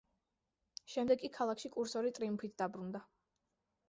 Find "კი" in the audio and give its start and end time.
1.23-1.29